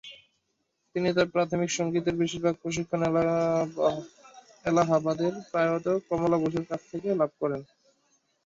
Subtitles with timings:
[0.95, 3.01] তিনি তার প্রাথমিক সংগীতের বেশিরভাগ প্রশিক্ষণ
[4.65, 7.61] এলাহাবাদের প্রয়াত কমলা বোসের কাছ থেকে লাভ করেন।